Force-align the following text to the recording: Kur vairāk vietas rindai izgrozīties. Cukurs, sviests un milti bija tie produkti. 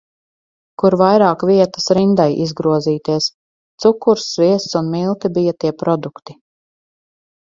Kur 0.83 0.95
vairāk 1.01 1.43
vietas 1.49 1.91
rindai 1.97 2.25
izgrozīties. 2.47 3.27
Cukurs, 3.85 4.27
sviests 4.39 4.81
un 4.81 4.93
milti 4.97 5.35
bija 5.37 5.55
tie 5.65 5.75
produkti. 5.83 6.41